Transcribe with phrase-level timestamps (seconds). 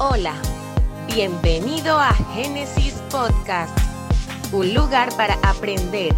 [0.00, 0.40] Hola,
[1.08, 3.76] bienvenido a Génesis Podcast,
[4.52, 6.14] un lugar para aprender,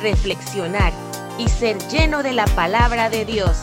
[0.00, 0.92] reflexionar
[1.36, 3.58] y ser lleno de la palabra de Dios.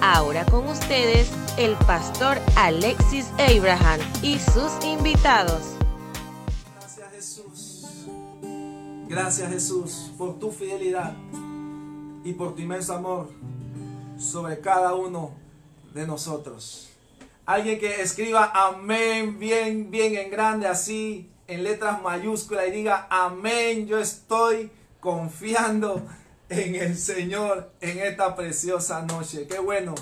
[0.00, 5.74] Ahora con ustedes el pastor Alexis Abraham y sus invitados.
[6.78, 8.06] Gracias Jesús.
[9.08, 11.16] Gracias Jesús por tu fidelidad
[12.22, 13.30] y por tu inmenso amor
[14.16, 15.32] sobre cada uno
[15.92, 16.91] de nosotros.
[17.44, 23.88] Alguien que escriba amén bien, bien en grande, así en letras mayúsculas y diga amén.
[23.88, 24.70] Yo estoy
[25.00, 26.06] confiando
[26.48, 29.48] en el Señor en esta preciosa noche.
[29.48, 29.96] Qué bueno,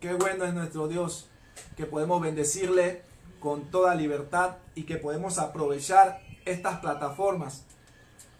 [0.00, 1.30] qué bueno es nuestro Dios
[1.76, 3.02] que podemos bendecirle
[3.38, 7.64] con toda libertad y que podemos aprovechar estas plataformas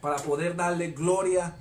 [0.01, 1.54] para poder darle gloria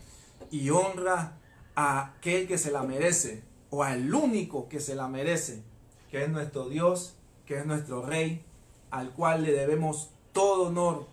[0.49, 1.33] y honra
[1.75, 5.69] a aquel que se la merece o al único que se la merece
[6.11, 7.15] que es nuestro Dios,
[7.45, 8.43] que es nuestro Rey,
[8.91, 11.07] al cual le debemos todo honor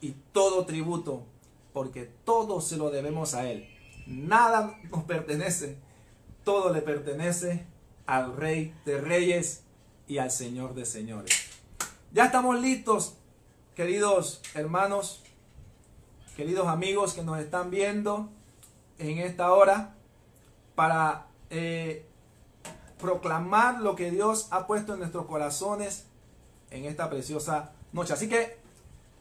[0.00, 1.24] y todo tributo,
[1.72, 3.68] porque todo se lo debemos a Él.
[4.06, 5.76] Nada nos pertenece,
[6.44, 7.66] todo le pertenece
[8.06, 9.64] al Rey de Reyes
[10.06, 11.32] y al Señor de Señores.
[12.12, 13.14] Ya estamos listos,
[13.74, 15.22] queridos hermanos,
[16.36, 18.28] queridos amigos que nos están viendo
[18.98, 19.94] en esta hora,
[20.76, 22.06] para eh,
[22.98, 26.04] proclamar lo que Dios ha puesto en nuestros corazones
[26.70, 28.12] en esta preciosa noche.
[28.12, 28.58] Así que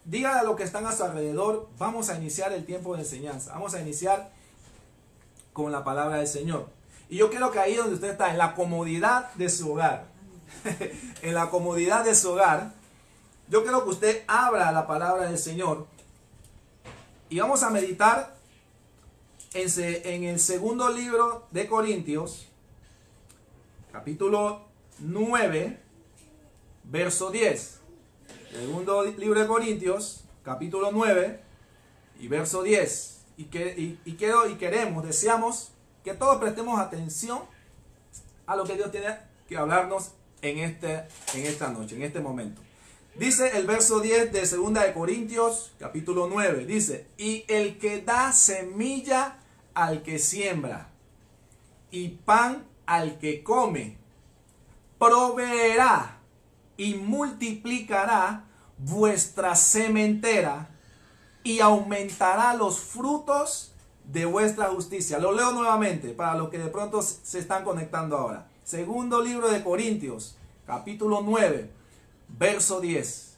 [0.05, 3.53] diga a los que están a su alrededor, vamos a iniciar el tiempo de enseñanza.
[3.53, 4.31] Vamos a iniciar
[5.53, 6.67] con la palabra del Señor.
[7.09, 10.07] Y yo quiero que ahí donde usted está, en la comodidad de su hogar,
[11.21, 12.73] en la comodidad de su hogar,
[13.47, 15.85] yo quiero que usted abra la palabra del Señor
[17.29, 18.35] y vamos a meditar
[19.53, 22.47] en, en el segundo libro de Corintios,
[23.95, 24.65] capítulo
[24.99, 25.79] 9,
[26.83, 27.79] verso 10.
[28.51, 31.39] Segundo libro de Corintios, capítulo 9
[32.19, 33.21] y verso 10.
[33.38, 35.72] Y, que, y, quiero, y queremos, deseamos
[36.03, 37.39] que todos prestemos atención
[38.45, 39.17] a lo que Dios tiene
[39.47, 42.62] que hablarnos en, este, en esta noche, en este momento.
[43.17, 46.66] Dice el verso 10 de Segunda de Corintios, capítulo 9.
[46.66, 49.38] Dice, y el que da semilla
[49.73, 50.89] al que siembra
[51.91, 53.97] y pan al que come,
[54.97, 56.19] proveerá
[56.78, 58.46] y multiplicará
[58.78, 60.69] vuestra sementera
[61.44, 65.19] y aumentará los frutos de vuestra justicia.
[65.19, 68.47] Lo leo nuevamente para los que de pronto se están conectando ahora.
[68.63, 71.69] Segundo libro de Corintios, capítulo 9,
[72.29, 73.38] verso 10.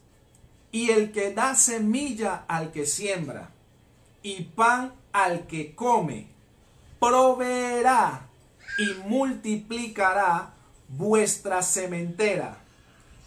[0.72, 3.52] Y el que da semilla al que siembra
[4.22, 6.28] y pan al que come,
[7.00, 8.28] proveerá
[8.78, 10.54] y multiplicará
[10.90, 12.58] vuestra sementera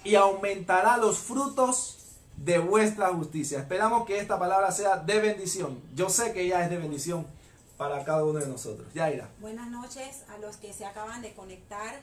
[0.04, 1.98] y aumentará los frutos
[2.36, 3.58] de vuestra justicia.
[3.58, 5.78] Esperamos que esta palabra sea de bendición.
[5.94, 7.26] Yo sé que ella es de bendición
[7.76, 8.86] para cada uno de nosotros.
[8.94, 9.28] Yaira.
[9.40, 12.00] Buenas noches a los que se acaban de conectar.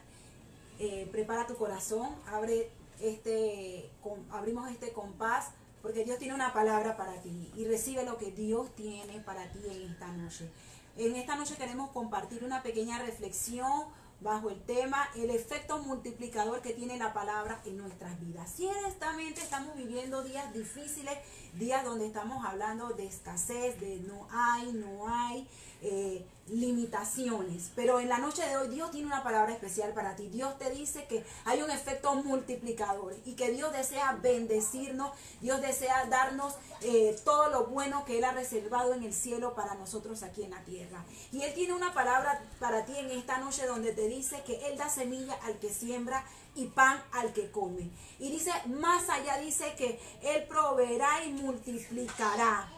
[0.79, 3.89] Eh, prepara tu corazón, abre este,
[4.31, 5.49] abrimos este compás
[5.81, 9.59] porque Dios tiene una palabra para ti y recibe lo que Dios tiene para ti
[9.69, 10.49] en esta noche.
[10.97, 13.85] En esta noche queremos compartir una pequeña reflexión
[14.19, 18.51] bajo el tema el efecto multiplicador que tiene la palabra en nuestras vidas.
[18.51, 21.15] Ciertamente estamos viviendo días difíciles,
[21.53, 25.47] días donde estamos hablando de escasez, de no hay, no hay,
[25.81, 27.71] eh, limitaciones.
[27.75, 30.29] Pero en la noche de hoy Dios tiene una palabra especial para ti.
[30.29, 35.11] Dios te dice que hay un efecto multiplicador y que Dios desea bendecirnos,
[35.41, 39.75] Dios desea darnos eh, todo lo bueno que Él ha reservado en el cielo para
[39.75, 41.03] nosotros aquí en la tierra.
[41.31, 44.77] Y Él tiene una palabra para ti en esta noche donde te dice que Él
[44.77, 46.23] da semilla al que siembra
[46.55, 47.89] y pan al que come.
[48.19, 52.76] Y dice, más allá dice que Él proveerá y multiplicará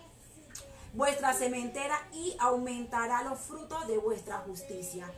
[0.93, 5.09] vuestra sementera y aumentará los frutos de vuestra justicia.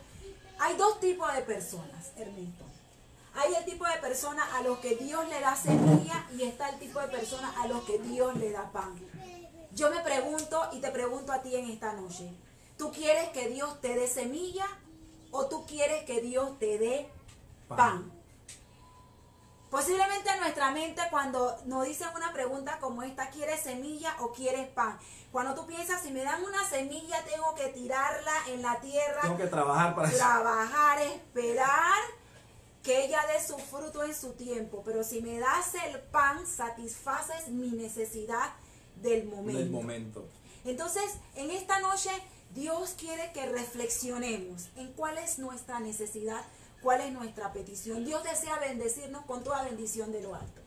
[0.58, 2.64] Hay dos tipos de personas, Ernesto.
[3.34, 6.78] Hay el tipo de personas a los que Dios le da semilla y está el
[6.78, 8.94] tipo de personas a los que Dios le da pan.
[9.74, 12.30] Yo me pregunto y te pregunto a ti en esta noche,
[12.76, 14.66] ¿tú quieres que Dios te dé semilla
[15.30, 17.08] o tú quieres que Dios te dé
[17.68, 18.21] pan?
[19.72, 24.68] Posiblemente en nuestra mente cuando nos dicen una pregunta como esta, ¿quieres semilla o quieres
[24.68, 24.98] pan?
[25.30, 29.22] Cuando tú piensas, si me dan una semilla, tengo que tirarla en la tierra.
[29.22, 32.02] Tengo que trabajar para Trabajar, esperar
[32.82, 34.82] que ella dé su fruto en su tiempo.
[34.84, 38.52] Pero si me das el pan, satisfaces mi necesidad
[38.96, 39.58] del momento.
[39.58, 40.28] Del momento.
[40.66, 42.10] Entonces, en esta noche,
[42.50, 46.44] Dios quiere que reflexionemos en cuál es nuestra necesidad
[46.82, 48.04] cuál es nuestra petición.
[48.04, 50.60] Dios desea bendecirnos con toda bendición de lo alto.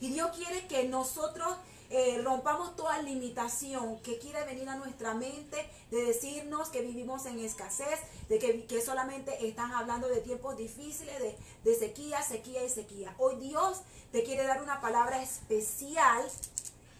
[0.00, 1.48] Y Dios quiere que nosotros
[1.90, 7.40] eh, rompamos toda limitación que quiere venir a nuestra mente de decirnos que vivimos en
[7.40, 12.68] escasez, de que, que solamente están hablando de tiempos difíciles, de, de sequía, sequía y
[12.68, 13.14] sequía.
[13.18, 13.80] Hoy Dios
[14.12, 16.22] te quiere dar una palabra especial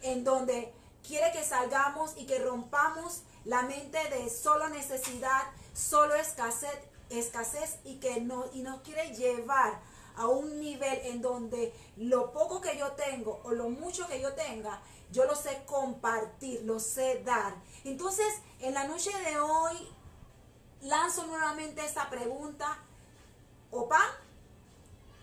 [0.01, 0.73] en donde
[1.07, 6.77] quiere que salgamos y que rompamos la mente de solo necesidad, solo escasez,
[7.09, 9.79] escasez y que no, y nos quiere llevar
[10.15, 14.33] a un nivel en donde lo poco que yo tengo o lo mucho que yo
[14.33, 17.55] tenga, yo lo sé compartir, lo sé dar.
[17.83, 18.27] Entonces,
[18.59, 19.75] en la noche de hoy,
[20.81, 22.79] lanzo nuevamente esta pregunta,
[23.71, 24.09] o pan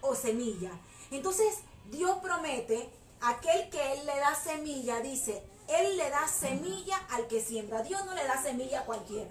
[0.01, 0.71] o semilla.
[1.11, 1.59] Entonces,
[1.91, 2.91] Dios promete,
[3.21, 7.83] aquel que Él le da semilla, dice, Él le da semilla al que siembra.
[7.83, 9.31] Dios no le da semilla a cualquiera.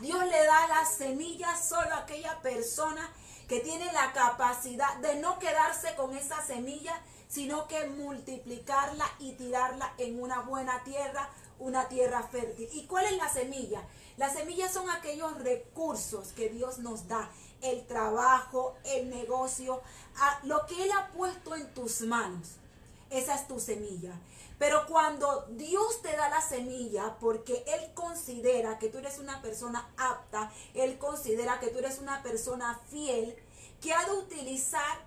[0.00, 3.10] Dios le da la semilla solo a aquella persona
[3.48, 9.92] que tiene la capacidad de no quedarse con esa semilla, sino que multiplicarla y tirarla
[9.98, 12.68] en una buena tierra, una tierra fértil.
[12.72, 13.82] ¿Y cuál es la semilla?
[14.16, 17.28] Las semillas son aquellos recursos que Dios nos da,
[17.62, 19.82] el trabajo, el negocio,
[20.44, 22.56] lo que Él ha puesto en tus manos.
[23.10, 24.12] Esa es tu semilla.
[24.58, 29.92] Pero cuando Dios te da la semilla, porque Él considera que tú eres una persona
[29.96, 33.36] apta, Él considera que tú eres una persona fiel,
[33.80, 34.98] que ha de utilizar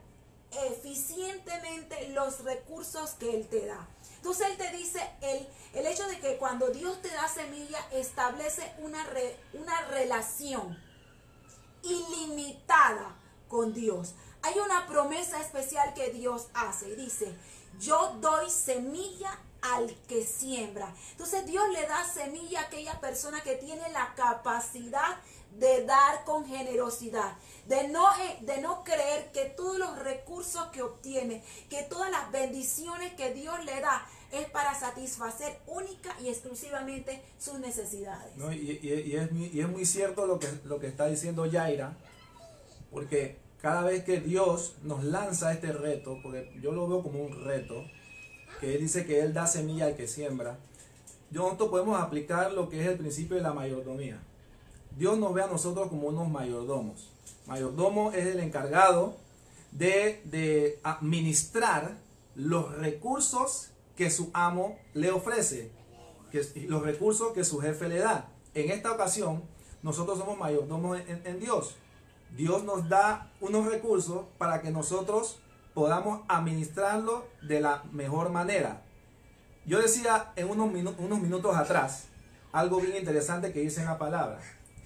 [0.51, 3.87] eficientemente los recursos que Él te da.
[4.17, 8.73] Entonces Él te dice, el, el hecho de que cuando Dios te da semilla, establece
[8.79, 9.05] una,
[9.53, 10.77] una relación
[11.83, 13.15] ilimitada
[13.47, 14.15] con Dios.
[14.41, 17.35] Hay una promesa especial que Dios hace y dice,
[17.79, 20.93] yo doy semilla al que siembra.
[21.11, 25.17] Entonces Dios le da semilla a aquella persona que tiene la capacidad
[25.59, 27.35] de dar con generosidad,
[27.67, 32.31] de no, eh, de no creer que todos los recursos que obtiene, que todas las
[32.31, 38.33] bendiciones que Dios le da es para satisfacer única y exclusivamente sus necesidades.
[38.53, 38.71] y,
[39.15, 41.97] es, y, es, muy cierto lo que, lo que está diciendo Yaira,
[42.91, 47.43] porque cada vez que Dios nos lanza este reto, porque yo lo veo como un
[47.43, 47.83] reto,
[48.59, 50.57] que Él dice que Él da semilla al que siembra,
[51.31, 54.21] nosotros podemos aplicar lo que es el principio de la mayordomía.
[54.97, 57.11] Dios nos ve a nosotros como unos mayordomos.
[57.45, 59.15] Mayordomo es el encargado
[59.71, 61.97] de, de administrar
[62.35, 65.71] los recursos que su amo le ofrece,
[66.31, 68.29] que, los recursos que su jefe le da.
[68.53, 69.43] En esta ocasión,
[69.83, 71.75] nosotros somos mayordomos en Dios.
[72.35, 75.39] Dios nos da unos recursos para que nosotros
[75.73, 78.81] podamos administrarlo de la mejor manera.
[79.65, 82.05] Yo decía en unos, unos minutos atrás
[82.51, 84.39] algo bien interesante que dice en la palabra.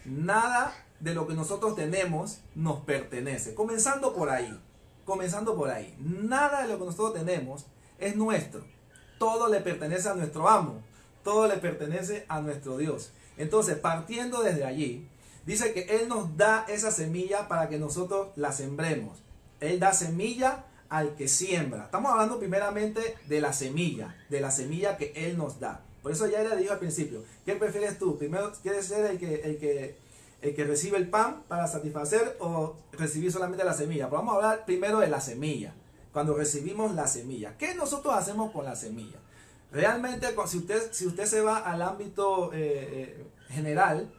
[0.05, 3.53] Nada de lo que nosotros tenemos nos pertenece.
[3.53, 4.59] Comenzando por ahí.
[5.05, 5.95] Comenzando por ahí.
[5.99, 7.65] Nada de lo que nosotros tenemos
[7.99, 8.63] es nuestro.
[9.17, 10.81] Todo le pertenece a nuestro amo.
[11.23, 13.11] Todo le pertenece a nuestro Dios.
[13.37, 15.07] Entonces, partiendo desde allí,
[15.45, 19.19] Dice que Él nos da esa semilla para que nosotros la sembremos.
[19.59, 21.85] Él da semilla al que siembra.
[21.85, 25.81] Estamos hablando primeramente de la semilla, de la semilla que Él nos da.
[26.01, 28.17] Por eso ya le dijo al principio, ¿qué prefieres tú?
[28.17, 29.97] Primero, ¿quieres ser el que, el que,
[30.41, 34.09] el que recibe el pan para satisfacer o recibir solamente la semilla?
[34.09, 35.73] Pero vamos a hablar primero de la semilla.
[36.11, 39.17] Cuando recibimos la semilla, ¿qué nosotros hacemos con la semilla?
[39.71, 42.57] Realmente, si usted, si usted se va al ámbito eh,
[42.91, 44.11] eh, general,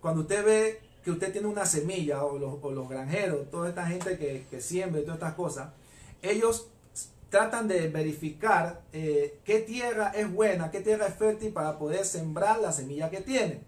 [0.00, 4.60] cuando usted ve que usted tiene una semilla o los, granjeros, toda esta gente que,
[4.60, 5.70] siembra y todas estas cosas,
[6.22, 6.68] ellos
[7.30, 12.58] tratan de verificar eh, qué tierra es buena, qué tierra es fértil para poder sembrar
[12.60, 13.62] la semilla que tienen.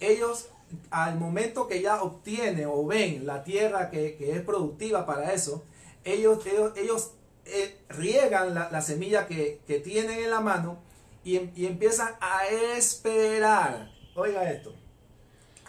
[0.00, 0.48] Ellos
[0.90, 5.64] al momento que ya obtienen o ven la tierra que, es productiva para eso,
[6.04, 6.44] ellos,
[6.76, 7.12] ellos,
[7.44, 10.78] eh, riegan la, semilla que, tienen en la mano
[11.24, 13.90] y, y empiezan a esperar.
[14.14, 14.81] Oiga esto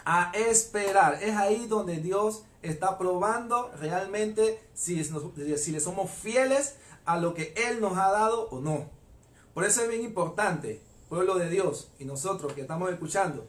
[0.04, 1.18] a esperar.
[1.22, 7.54] Es ahí donde Dios está probando realmente si, si le somos fieles a lo que
[7.68, 8.90] Él nos ha dado o no.
[9.52, 13.46] Por eso es bien importante, pueblo de Dios y nosotros que estamos escuchando,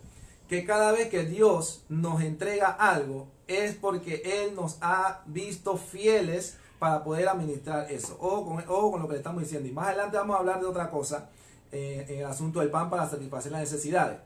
[0.47, 6.57] que cada vez que Dios nos entrega algo es porque Él nos ha visto fieles
[6.79, 8.17] para poder administrar eso.
[8.19, 9.67] o con, con lo que le estamos diciendo.
[9.67, 11.29] Y más adelante vamos a hablar de otra cosa
[11.71, 14.19] eh, en el asunto del pan para satisfacer las necesidades.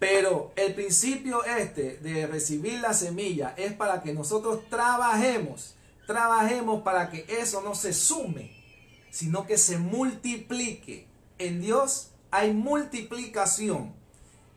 [0.00, 5.74] Pero el principio este de recibir la semilla es para que nosotros trabajemos,
[6.06, 8.50] trabajemos para que eso no se sume,
[9.10, 11.06] sino que se multiplique.
[11.38, 13.92] En Dios hay multiplicación.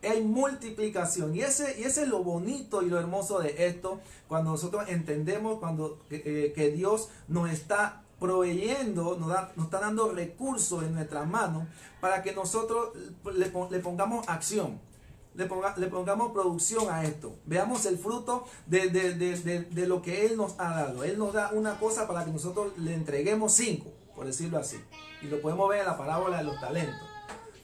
[0.01, 1.35] Hay multiplicación.
[1.35, 5.59] Y ese, y ese es lo bonito y lo hermoso de esto, cuando nosotros entendemos
[5.59, 11.27] cuando, eh, que Dios nos está proveyendo, nos, da- nos está dando recursos en nuestras
[11.27, 11.67] manos
[12.01, 12.89] para que nosotros
[13.69, 14.79] le pongamos acción,
[15.35, 17.35] le, ponga- le pongamos producción a esto.
[17.45, 21.03] Veamos el fruto de, de- de- de- lo que Él nos ha dado.
[21.03, 24.79] Él nos da una cosa para que nosotros le entreguemos cinco, por decirlo así.
[25.21, 27.07] Y lo podemos ver en la parábola de los talentos.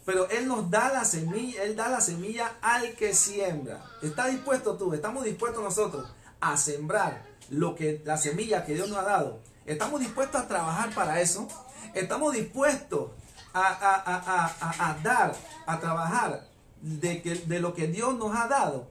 [0.06, 3.84] Pero Él nos da la semilla, Él da la semilla al que siembra.
[4.02, 4.94] ¿Está dispuesto tú?
[4.94, 6.08] ¿Estamos dispuestos nosotros
[6.42, 9.40] a sembrar lo que, la semilla que Dios nos ha dado?
[9.68, 11.48] ¿Estamos dispuestos a trabajar para eso?
[11.94, 13.12] ¿Estamos dispuestos
[13.54, 15.36] a- a- a- a dar,
[15.68, 16.49] a trabajar
[16.82, 18.88] de, que, de lo que Dios nos ha dado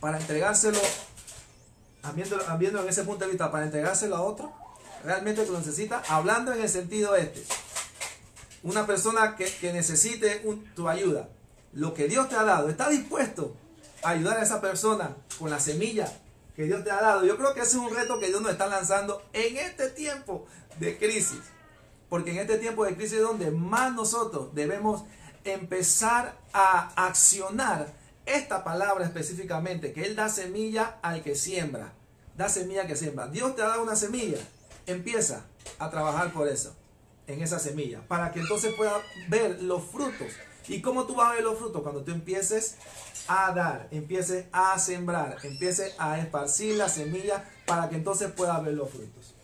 [0.00, 0.78] para entregárselo,
[2.14, 4.52] viéndolo, viéndolo en ese punto de vista, para entregárselo a otro?
[5.04, 7.44] Realmente lo necesita, hablando en el sentido este
[8.62, 10.42] una persona que, que necesite
[10.76, 11.28] tu ayuda,
[11.72, 13.56] lo que Dios te ha dado, ¿estás dispuesto
[14.02, 16.12] a ayudar a esa persona con la semilla
[16.54, 17.24] que Dios te ha dado?
[17.24, 20.46] Yo creo que ese es un reto que Dios nos está lanzando en este tiempo
[20.78, 21.40] de crisis.
[22.08, 25.04] Porque en este tiempo de crisis es donde más nosotros debemos
[25.44, 27.88] empezar a accionar
[28.26, 31.92] esta palabra específicamente, que Él da semilla al que siembra.
[32.36, 33.26] Da semilla al que siembra.
[33.26, 34.38] Dios te ha dado una semilla.
[34.86, 35.44] Empieza
[35.78, 36.74] a trabajar por eso,
[37.26, 40.28] en esa semilla, para que entonces puedas ver los frutos.
[40.68, 41.82] ¿Y cómo tú vas a ver los frutos?
[41.82, 42.76] Cuando tú empieces
[43.26, 48.74] a dar, empieces a sembrar, empieces a esparcir la semilla para que entonces puedas ver
[48.74, 49.34] los frutos.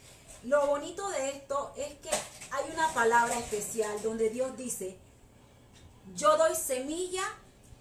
[0.45, 4.97] Lo bonito de esto es que hay una palabra especial donde Dios dice,
[6.15, 7.25] yo doy semilla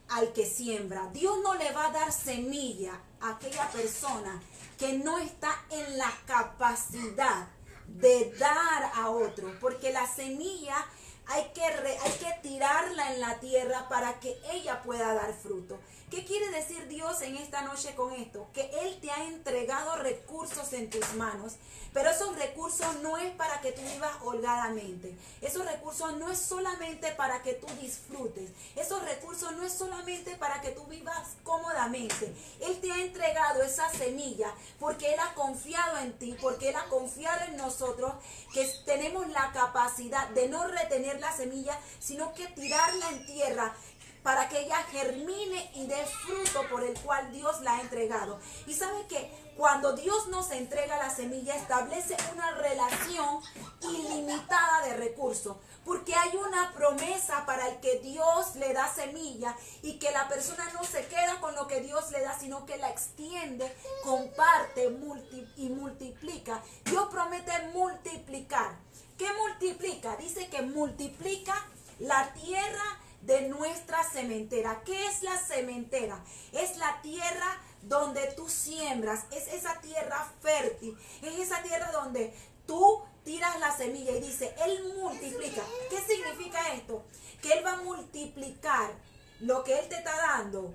[0.10, 1.10] al que siembra.
[1.13, 4.41] Dios no le va a dar semilla a aquella persona
[4.77, 7.48] que no está en la capacidad
[7.88, 10.86] de dar a otro, porque la semilla
[11.27, 15.79] hay que, hay que tirarla en la tierra para que ella pueda dar fruto.
[16.10, 18.48] ¿Qué quiere decir Dios en esta noche con esto?
[18.53, 21.55] Que Él te ha entregado recursos en tus manos,
[21.97, 25.17] pero esos recursos no es para que tú vivas holgadamente.
[25.41, 28.51] Esos recursos no es solamente para que tú disfrutes.
[28.75, 32.31] Esos recursos no es solamente para que tú vivas cómodamente.
[32.59, 36.87] Él te ha entregado esa semilla porque Él ha confiado en ti, porque Él ha
[36.87, 38.13] confiado en nosotros,
[38.53, 43.73] que tenemos la capacidad de no retener la semilla, sino que tirarla en tierra
[44.21, 48.39] para que ella germine y dé fruto por el cual Dios la ha entregado.
[48.67, 53.41] Y sabe que cuando Dios nos entrega la semilla, establece una relación
[53.81, 59.97] ilimitada de recursos, porque hay una promesa para el que Dios le da semilla y
[59.99, 62.89] que la persona no se queda con lo que Dios le da, sino que la
[62.89, 66.61] extiende, comparte multi- y multiplica.
[66.85, 68.77] Dios promete multiplicar.
[69.17, 70.15] ¿Qué multiplica?
[70.17, 71.55] Dice que multiplica
[71.99, 74.81] la tierra de nuestra cementera.
[74.85, 76.23] ¿Qué es la cementera?
[76.51, 82.34] Es la tierra donde tú siembras, es esa tierra fértil, es esa tierra donde
[82.65, 85.62] tú tiras la semilla y dice, Él multiplica.
[85.89, 87.03] ¿Qué significa esto?
[87.41, 88.91] Que Él va a multiplicar
[89.39, 90.74] lo que Él te está dando.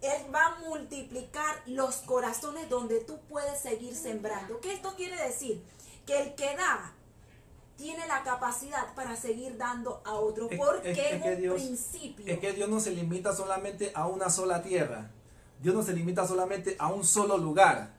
[0.00, 4.60] Él va a multiplicar los corazones donde tú puedes seguir sembrando.
[4.60, 5.62] ¿Qué esto quiere decir?
[6.06, 6.92] Que el que da
[7.76, 11.54] tiene la capacidad para seguir dando a otro porque es- es, es que un Dios-
[11.54, 12.26] principio.
[12.26, 15.10] Es que Dios no se limita solamente a una sola tierra.
[15.62, 17.90] Dios no se limita solamente a un solo lugar.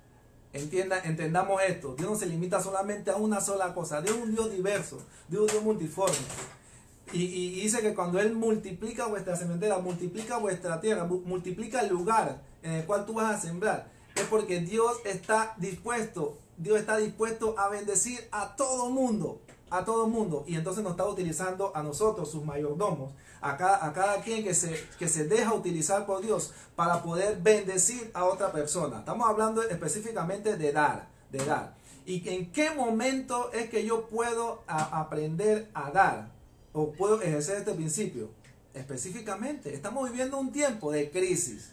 [0.52, 1.96] Entienda, entendamos esto.
[1.96, 4.02] Dios no se limita solamente a una sola cosa.
[4.02, 5.02] Dios es un Dios diverso.
[5.30, 6.16] Dios es un Dios multiforme.
[7.12, 11.90] Y, y- dice que cuando Él multiplica vuestra cementera, multiplica vuestra tierra, mu- multiplica el
[11.90, 16.98] lugar en el cual tú vas a sembrar, es porque Dios está dispuesto, Dios está
[16.98, 19.42] dispuesto a bendecir a todo mundo,
[19.74, 20.46] a todo mundo.
[20.48, 23.12] Y entonces nos está utilizando a nosotros, sus mayordomos,
[23.42, 27.42] a cada, a cada quien que se, que se deja utilizar por Dios para poder
[27.42, 29.00] bendecir a otra persona.
[29.00, 31.74] Estamos hablando específicamente de dar, de dar.
[32.06, 36.32] ¿Y en qué momento es que yo puedo aprender a dar?
[36.72, 38.30] ¿O puedo ejercer este principio?
[38.76, 41.72] Específicamente, estamos viviendo un tiempo de crisis,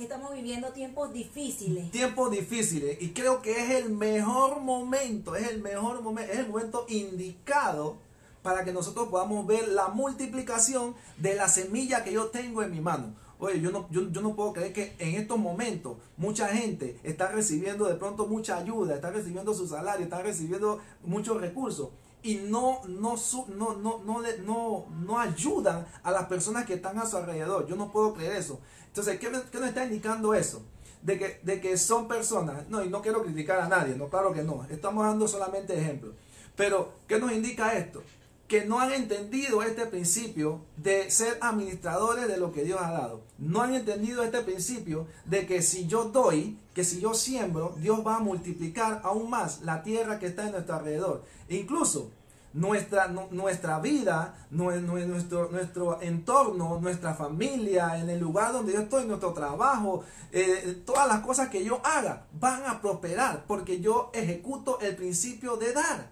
[0.00, 1.90] Estamos viviendo tiempos difíciles.
[1.90, 6.48] tiempos difíciles y creo que es el mejor momento, es el mejor momento, es el
[6.48, 7.98] momento indicado
[8.42, 12.80] para que nosotros podamos ver la multiplicación de la semilla que yo tengo en mi
[12.80, 13.14] mano.
[13.38, 17.30] Oye, yo no, yo, yo no puedo creer que en estos momentos mucha gente está
[17.30, 21.90] recibiendo de pronto mucha ayuda, está recibiendo su salario, está recibiendo muchos recursos
[22.22, 23.16] y no, no,
[23.56, 27.66] no, no, no, no, no ayudan a las personas que están a su alrededor.
[27.66, 28.60] Yo no puedo creer eso.
[28.90, 30.62] Entonces, ¿qué, qué nos está indicando eso?
[31.02, 34.32] De que, de que son personas, no, y no quiero criticar a nadie, no, claro
[34.32, 36.14] que no, estamos dando solamente ejemplos.
[36.56, 38.02] Pero, ¿qué nos indica esto?
[38.50, 43.20] que no han entendido este principio de ser administradores de lo que Dios ha dado.
[43.38, 48.04] No han entendido este principio de que si yo doy, que si yo siembro, Dios
[48.04, 51.22] va a multiplicar aún más la tierra que está en nuestro alrededor.
[51.48, 52.10] E incluso
[52.52, 59.32] nuestra, nuestra vida, nuestro, nuestro entorno, nuestra familia, en el lugar donde yo estoy, nuestro
[59.32, 64.96] trabajo, eh, todas las cosas que yo haga van a prosperar porque yo ejecuto el
[64.96, 66.10] principio de dar.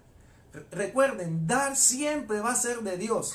[0.70, 3.34] Recuerden, dar siempre va a ser de Dios.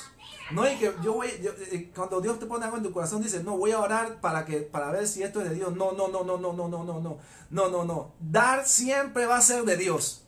[0.50, 3.42] No es que yo voy, eh, cuando Dios te pone algo en tu corazón, dice,
[3.42, 5.74] no, voy a orar para que, para ver si esto es de Dios.
[5.74, 7.18] No, no, no, no, no, no, no, no, no,
[7.50, 8.12] no, no, no.
[8.20, 10.23] Dar siempre va a ser de Dios.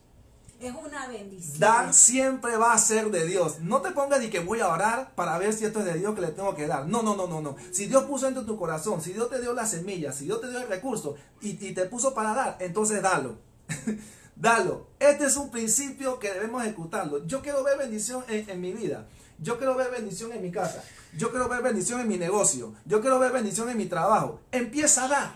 [0.59, 1.59] Es una bendición.
[1.59, 3.59] Dar siempre va a ser de Dios.
[3.59, 6.15] No te pongas ni que voy a orar para ver si esto es de Dios
[6.15, 6.87] que le tengo que dar.
[6.87, 7.55] No, no, no, no, no.
[7.71, 10.49] Si Dios puso en tu corazón, si Dios te dio la semilla, si Dios te
[10.49, 13.37] dio el recurso y, y te puso para dar, entonces dalo.
[14.35, 14.87] dalo.
[14.99, 17.25] Este es un principio que debemos ejecutarlo.
[17.27, 19.07] Yo quiero ver bendición en, en mi vida.
[19.39, 20.83] Yo quiero ver bendición en mi casa.
[21.15, 22.73] Yo quiero ver bendición en mi negocio.
[22.85, 24.39] Yo quiero ver bendición en mi trabajo.
[24.51, 25.35] Empieza a dar.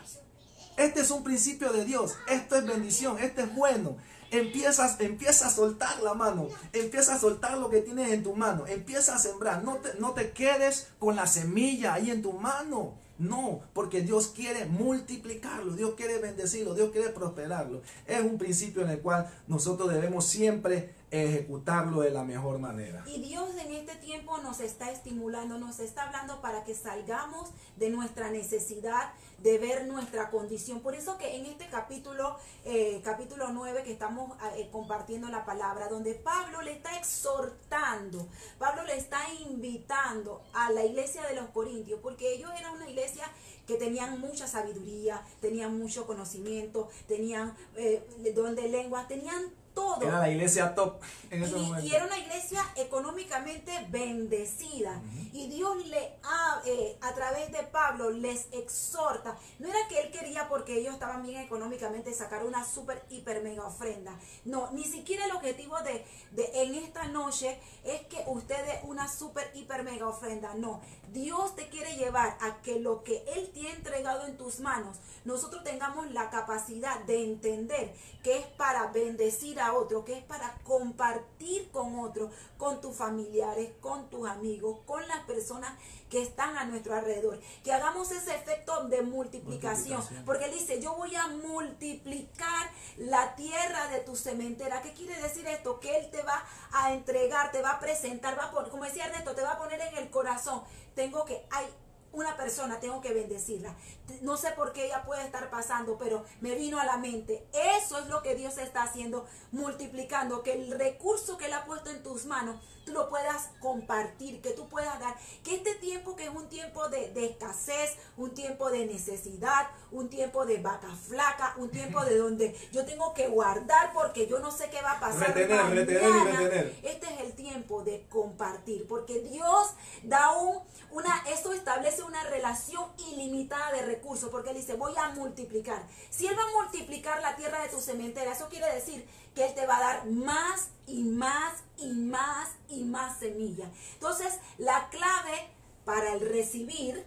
[0.77, 2.15] Este es un principio de Dios.
[2.27, 3.19] Esto es bendición.
[3.19, 3.97] Esto es bueno.
[4.31, 6.47] Empiezas, empieza a soltar la mano.
[6.73, 8.65] Empieza a soltar lo que tienes en tu mano.
[8.65, 9.63] Empieza a sembrar.
[9.63, 12.93] No te, no te quedes con la semilla ahí en tu mano.
[13.21, 17.83] No, porque Dios quiere multiplicarlo, Dios quiere bendecirlo, Dios quiere prosperarlo.
[18.07, 23.03] Es un principio en el cual nosotros debemos siempre ejecutarlo de la mejor manera.
[23.05, 27.89] Y Dios en este tiempo nos está estimulando, nos está hablando para que salgamos de
[27.89, 30.81] nuestra necesidad de ver nuestra condición.
[30.81, 35.89] Por eso que en este capítulo, eh, capítulo 9 que estamos eh, compartiendo la palabra,
[35.89, 38.27] donde Pablo le está exhortando,
[38.57, 43.25] Pablo le está invitando a la iglesia de los Corintios, porque ellos eran una iglesia
[43.67, 48.03] que tenían mucha sabiduría, tenían mucho conocimiento, tenían eh,
[48.35, 50.01] don de lengua, tenían todo.
[50.01, 51.87] Era la iglesia top en ese y, momento.
[51.87, 55.01] Y era una iglesia económicamente bendecida.
[55.33, 59.37] Y Dios le ha, eh, a través de Pablo les exhorta.
[59.59, 63.65] No era que él quería porque ellos estaban bien económicamente sacar una super hiper mega
[63.65, 64.19] ofrenda.
[64.45, 69.49] No, ni siquiera el objetivo de, de en esta noche es que ustedes una super
[69.53, 70.53] hiper mega ofrenda.
[70.55, 74.59] No, Dios te quiere llevar a que lo que Él te ha entregado en tus
[74.59, 80.23] manos, nosotros tengamos la capacidad de entender que es para bendecir a otro, que es
[80.23, 85.71] para compartir con otro, con tus familiares, con tus amigos, con las personas
[86.09, 87.39] que están a nuestro alrededor.
[87.63, 90.03] Que hagamos ese efecto de multiplicación.
[90.25, 94.81] Porque Él dice, yo voy a multiplicar la tierra de tu cementera.
[94.81, 95.79] ¿Qué quiere decir esto?
[95.79, 99.33] Que Él te va a entregar, te va a presentar, va a como decía Ernesto,
[99.33, 100.61] te va a poner en el corazón
[100.95, 101.65] tengo que, hay
[102.13, 103.75] una persona, tengo que bendecirla.
[104.21, 107.47] No sé por qué ella puede estar pasando, pero me vino a la mente.
[107.77, 111.89] Eso es lo que Dios está haciendo, multiplicando, que el recurso que Él ha puesto
[111.89, 115.15] en tus manos, tú lo puedas compartir, que tú puedas dar.
[115.43, 120.45] Que este tiempo que es un tiempo de, escasez, un tiempo de necesidad, un tiempo
[120.45, 124.69] de vaca flaca, un tiempo de donde yo tengo que guardar porque yo no sé
[124.69, 125.33] qué va a pasar.
[125.33, 126.79] Retener, retener y retener.
[126.83, 130.59] Este es el tiempo de compartir, porque Dios da un,
[130.91, 135.85] una, eso establece una relación ilimitada de recursos, porque Él dice, voy a multiplicar.
[136.09, 139.53] Si Él va a multiplicar la tierra de tu cementera, eso quiere decir que Él
[139.55, 143.69] te va a dar más y más y más y más semilla.
[143.93, 145.49] Entonces, la clave
[145.85, 147.05] para el recibir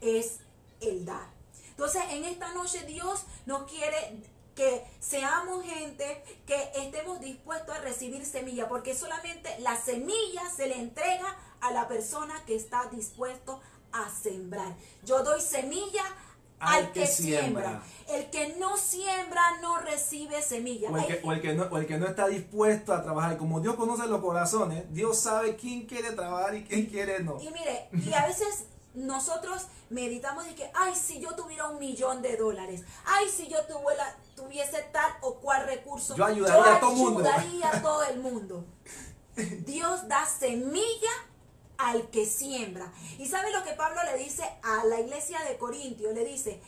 [0.00, 0.38] es
[0.80, 1.28] el dar.
[1.70, 4.22] Entonces, en esta noche Dios nos quiere
[4.54, 10.78] que seamos gente que estemos dispuestos a recibir semilla, porque solamente la semilla se le
[10.78, 13.60] entrega a la persona que está dispuesto
[13.92, 14.74] a sembrar.
[15.04, 16.04] Yo doy semilla
[16.60, 17.82] al, que, siembra.
[18.08, 20.90] El que no siembra no recibe semilla.
[20.90, 20.96] O
[21.32, 23.36] el, que, no, el que no está dispuesto a trabajar.
[23.38, 27.40] Como Dios conoce los corazones, Dios sabe quién quiere trabajar y quién quiere no.
[27.40, 32.22] Y mire, y a veces nosotros meditamos y que, ay, si yo tuviera un millón
[32.22, 33.58] de dólares, ay, si yo
[34.34, 37.20] tuviese tal o cual recurso, yo ayudaría a todo el mundo.
[37.20, 38.64] Ayudaría a todo el mundo.
[39.64, 41.10] Dios da semilla
[41.86, 42.92] al que siembra.
[43.18, 46.60] Y sabe lo que Pablo le dice a la iglesia de Corintio, le dice,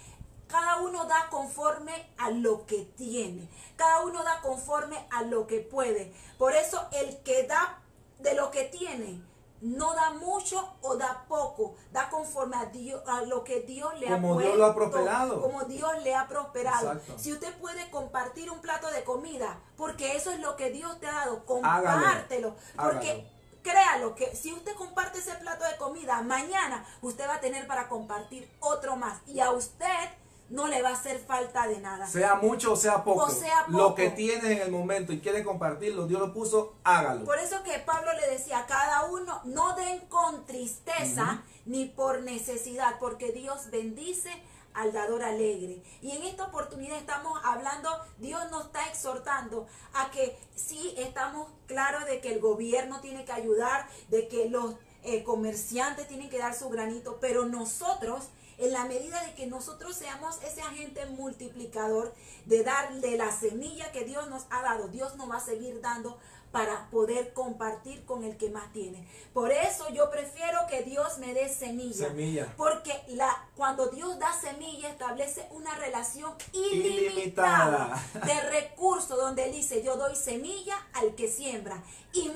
[0.47, 5.61] cada uno da conforme a lo que tiene, cada uno da conforme a lo que
[5.61, 6.13] puede.
[6.39, 7.79] Por eso el que da
[8.19, 9.23] de lo que tiene,
[9.63, 14.09] no da mucho o da poco, da conforme a, Dios, a lo que Dios le
[14.09, 15.41] ha puesto, Dios lo ha prosperado.
[15.41, 17.01] Como Dios le ha prosperado.
[17.17, 21.07] Si usted puede compartir un plato de comida, porque eso es lo que Dios te
[21.07, 22.57] ha dado, compártelo.
[22.77, 23.31] Porque
[23.63, 27.89] créalo que si usted comparte ese plato de comida, mañana usted va a tener para
[27.89, 29.21] compartir otro más.
[29.27, 30.11] Y a usted
[30.53, 32.07] no le va a hacer falta de nada.
[32.07, 33.25] Sea mucho o sea poco.
[33.25, 37.25] O sea Lo que tiene en el momento y quiere compartirlo, Dios lo puso, hágalo.
[37.25, 39.03] Por eso que Pablo le decía, cada
[39.45, 44.31] no den con tristeza ni por necesidad, porque Dios bendice
[44.75, 45.83] al dador alegre.
[46.01, 52.07] Y en esta oportunidad estamos hablando, Dios nos está exhortando a que sí estamos claros
[52.07, 56.55] de que el gobierno tiene que ayudar, de que los eh, comerciantes tienen que dar
[56.55, 62.15] su granito, pero nosotros en la medida de que nosotros seamos ese agente multiplicador
[62.47, 66.19] de darle la semilla que Dios nos ha dado, Dios nos va a seguir dando
[66.53, 69.09] para poder compartir con el que más tiene.
[69.33, 72.09] Por eso yo prefiero que Dios me dé semilla.
[72.09, 72.55] Semilla.
[72.57, 78.27] Porque la, cuando Dios da semilla establece una relación ilimitada, Ilimitada.
[78.27, 82.29] de recursos donde Él dice yo doy semilla al que siembra y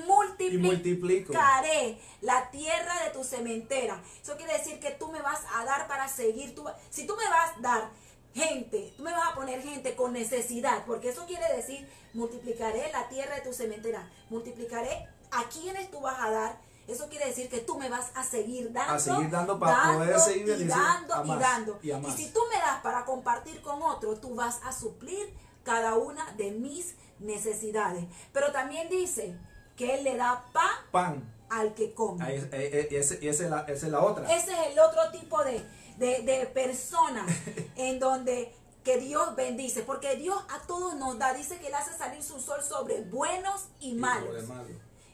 [1.39, 4.01] haré la tierra de tu cementera.
[4.21, 6.55] Eso quiere decir que tú me vas a dar para seguir.
[6.55, 7.89] Tú, si tú me vas a dar
[8.37, 13.07] gente, tú me vas a poner gente con necesidad, porque eso quiere decir multiplicaré la
[13.09, 16.67] tierra de tu cementera, multiplicaré a quienes tú vas a dar.
[16.87, 20.19] Eso quiere decir que tú me vas a seguir dando, A seguir dando para poder
[20.19, 21.79] seguir y dando a y dando.
[21.83, 22.15] y a más.
[22.15, 26.51] si tú me das para compartir con otro, tú vas a suplir cada una de
[26.51, 28.05] mis necesidades.
[28.31, 29.35] Pero también dice
[29.75, 31.33] que Él le da pan Pan.
[31.49, 32.23] al que come.
[32.25, 34.33] Eh, eh, y esa es la, es la otra.
[34.33, 35.61] Ese es el otro tipo de,
[35.97, 37.25] de, de persona
[37.75, 38.53] en donde
[38.87, 42.39] que Dios bendice, porque Dios a todos nos da, dice que Él hace salir su
[42.39, 44.45] sol sobre buenos y malos,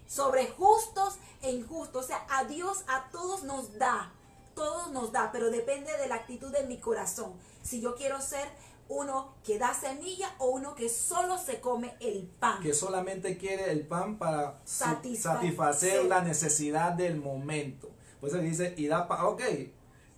[0.05, 4.13] Sobre justos e injustos, o sea, a Dios a todos nos da,
[4.53, 8.47] todos nos da, pero depende de la actitud de mi corazón, si yo quiero ser
[8.89, 12.61] uno que da semilla o uno que solo se come el pan.
[12.61, 17.89] Que solamente quiere el pan para satisfacer la necesidad del momento.
[18.19, 19.25] Por eso dice, y da pan.
[19.25, 19.41] Ok.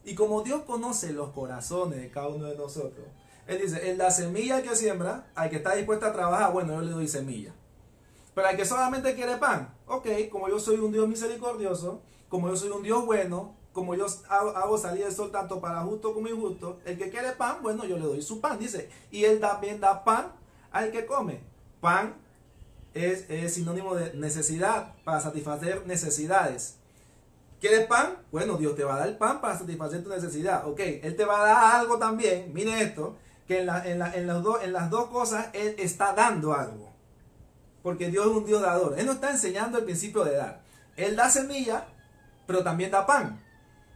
[0.05, 3.07] Y como Dios conoce los corazones de cada uno de nosotros,
[3.47, 6.81] Él dice, Él da semilla que siembra, al que está dispuesto a trabajar, bueno, yo
[6.81, 7.53] le doy semilla.
[8.35, 12.55] Pero al que solamente quiere pan, ok, como yo soy un Dios misericordioso, como yo
[12.55, 16.79] soy un Dios bueno, como yo hago, salir el sol tanto para justo como injusto,
[16.85, 18.89] el que quiere pan, bueno, yo le doy su pan, dice.
[19.09, 20.31] Y él también da pan
[20.71, 21.41] al que come.
[21.81, 22.15] Pan
[22.93, 26.77] es sinónimo de necesidad, para satisfacer necesidades.
[27.59, 28.17] ¿Quieres pan?
[28.31, 30.67] Bueno, Dios te va a dar pan para satisfacer tu necesidad.
[30.67, 32.53] Ok, Él te va a dar algo también.
[32.53, 33.15] Mire esto,
[33.47, 36.91] que en, la- la- en las dos- cosas Él está dando algo.
[37.81, 38.99] Porque Dios es un Dios dador.
[38.99, 40.61] Él nos está enseñando el principio de dar.
[40.95, 41.85] Él da semilla,
[42.47, 43.41] pero también da pan.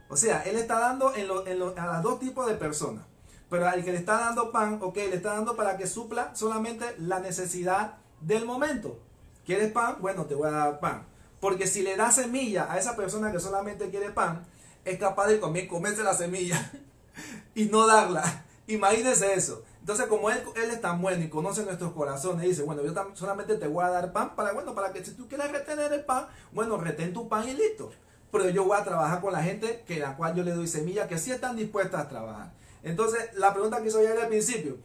[0.08, 3.04] O sea, Él está dando a los dos tipos de personas.
[3.48, 6.84] Pero al que le está dando pan, ok, le está dando para que supla solamente
[6.98, 9.00] la necesidad del momento.
[9.44, 9.96] ¿Quieres pan?
[10.00, 11.06] Bueno, te voy a dar pan.
[11.40, 14.46] Porque si le das semilla a esa persona que solamente quiere pan,
[14.84, 16.70] es capaz de comer, comerse la semilla
[17.54, 18.44] y no darla.
[18.66, 19.64] Imagínese eso.
[19.80, 23.56] Entonces, como él, él es tan bueno y conoce nuestros corazones, dice, bueno, yo solamente
[23.56, 26.26] te voy a dar pan para, bueno, para que si tú quieres retener el pan,
[26.52, 27.90] bueno, retén tu pan y listo.
[28.30, 31.08] Pero yo voy a trabajar con la gente que la cual yo le doy semilla,
[31.08, 32.52] que sí están dispuestas a trabajar.
[32.82, 34.76] Entonces, la pregunta que hizo ya al principio,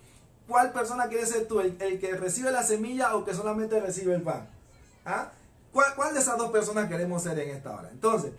[0.47, 1.59] ¿cuál persona quieres ser tú?
[1.59, 4.49] ¿El, el que recibe la semilla o que solamente recibe el pan?
[5.05, 5.31] ¿Ah?
[5.75, 7.89] ¿Cuál, ¿Cuál de esas dos personas queremos ser en esta hora?
[7.91, 8.31] Entonces,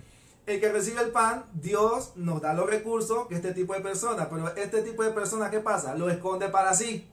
[0.46, 4.28] el que recibe el pan, Dios nos da los recursos que este tipo de personas,
[4.30, 5.94] pero este tipo de personas, ¿qué pasa?
[5.96, 7.06] Lo esconde para sí.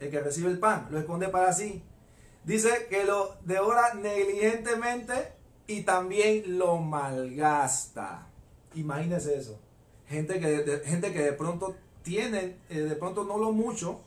[0.00, 1.84] El que recibe el pan, lo esconde para sí.
[2.42, 5.34] Dice que lo devora negligentemente
[5.68, 8.26] y también lo malgasta.
[8.74, 9.56] Imagínese eso.
[10.08, 14.00] Gente que de, gente que de pronto tienen, eh, de pronto no lo mucho,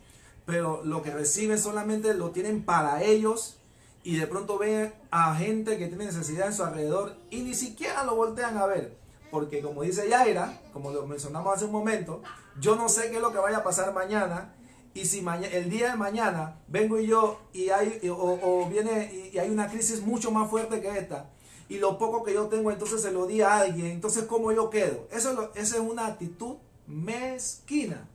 [0.46, 3.60] pero lo que reciben solamente lo tienen para ellos
[4.04, 8.04] y de pronto ven a gente que tiene necesidad en su alrededor y ni siquiera
[8.04, 8.98] lo voltean a ver.
[9.32, 12.22] Porque como dice Yaira, como lo mencionamos hace un momento,
[12.60, 14.54] yo no sé qué es lo que vaya a pasar mañana.
[14.96, 19.36] Y si maña- el día de mañana vengo y yo y hay o, viene y,
[19.36, 21.32] y hay una crisis mucho más fuerte que esta
[21.68, 24.70] y lo poco que yo tengo entonces se lo di a alguien, entonces cómo yo
[24.70, 25.08] quedo.
[25.12, 28.08] Eso es, lo- esa es una actitud mezquina.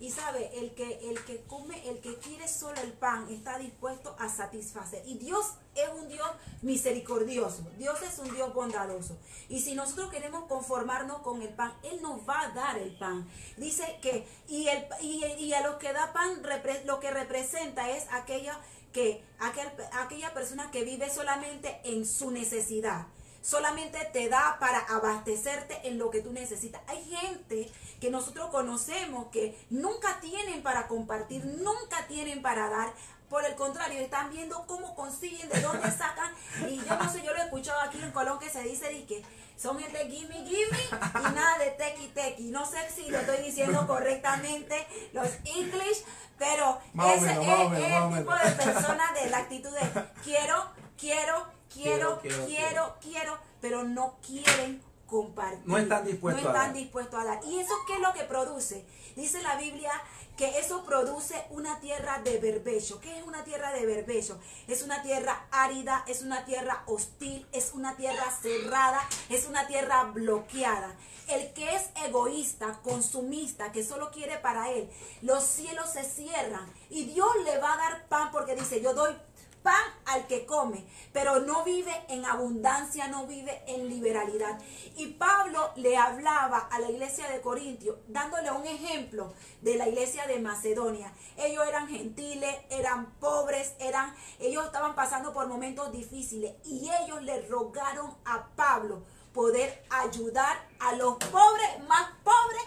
[0.00, 4.14] Y sabe, el que, el que come, el que quiere solo el pan, está dispuesto
[4.18, 5.02] a satisfacer.
[5.06, 6.28] Y Dios es un Dios
[6.62, 7.66] misericordioso.
[7.78, 9.18] Dios es un Dios bondadoso.
[9.48, 13.28] Y si nosotros queremos conformarnos con el pan, Él nos va a dar el pan.
[13.56, 16.42] Dice que, y, el, y, y a los que da pan,
[16.84, 18.60] lo que representa es aquella,
[18.92, 23.06] que, aquel, aquella persona que vive solamente en su necesidad
[23.42, 26.80] solamente te da para abastecerte en lo que tú necesitas.
[26.86, 27.70] Hay gente
[28.00, 32.92] que nosotros conocemos que nunca tienen para compartir, nunca tienen para dar.
[33.28, 36.32] Por el contrario, están viendo cómo consiguen, de dónde sacan.
[36.68, 39.04] Y yo no sé, yo lo he escuchado aquí en Colón que se dice de
[39.04, 39.22] que
[39.58, 42.44] son gente gimme, gimme y nada de tequi, tequi.
[42.44, 46.04] No sé si lo estoy diciendo correctamente, los English,
[46.38, 50.70] pero ese menos, es, menos, es el tipo de persona de la actitud de quiero
[50.98, 55.62] quiero, quiero, quiero, quiero, quiero, pero no quieren compartir.
[55.64, 56.76] No están dispuestos no a están dar.
[56.82, 57.40] dispuestos a dar.
[57.44, 58.84] ¿Y eso qué es lo que produce?
[59.16, 59.90] Dice la Biblia
[60.36, 63.00] que eso produce una tierra de berbecho.
[63.00, 64.38] ¿Qué es una tierra de berbecho?
[64.68, 70.04] Es una tierra árida, es una tierra hostil, es una tierra cerrada, es una tierra
[70.04, 70.94] bloqueada.
[71.26, 74.88] El que es egoísta, consumista, que solo quiere para él,
[75.22, 79.14] los cielos se cierran y Dios le va a dar pan porque dice, yo doy
[79.62, 84.58] pan al que come, pero no vive en abundancia, no vive en liberalidad.
[84.96, 90.26] Y Pablo le hablaba a la iglesia de Corintio, dándole un ejemplo de la iglesia
[90.26, 91.12] de Macedonia.
[91.36, 97.46] Ellos eran gentiles, eran pobres, eran, ellos estaban pasando por momentos difíciles y ellos le
[97.48, 102.62] rogaron a Pablo poder ayudar a los pobres más pobres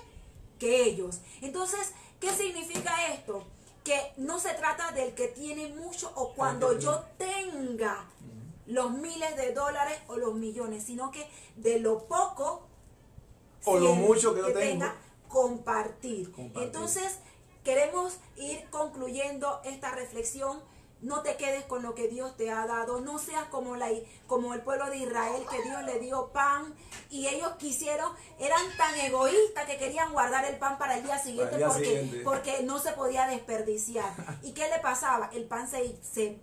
[0.60, 1.20] que ellos.
[1.42, 3.46] Entonces, ¿qué significa esto?
[3.84, 8.06] Que no se trata del que tiene mucho o cuando yo tenga
[8.68, 12.68] los miles de dólares o los millones, sino que de lo poco
[13.66, 14.60] O lo mucho que yo tengo.
[14.60, 14.96] tenga,
[15.28, 16.32] compartir.
[16.32, 16.64] Compartir.
[16.64, 17.20] Entonces,
[17.64, 20.62] queremos ir concluyendo esta reflexión.
[21.02, 23.02] No te quedes con lo que Dios te ha dado.
[23.02, 23.90] No seas como, la,
[24.28, 26.76] como el pueblo de Israel que Dios le dio pan
[27.10, 31.58] y ellos quisieron, eran tan egoístas que querían guardar el pan para el día siguiente,
[31.58, 32.20] Para el día porque, siguiente.
[32.24, 34.14] porque no se podía desperdiciar.
[34.44, 35.30] ¿Y qué le pasaba?
[35.34, 36.40] El pan se, se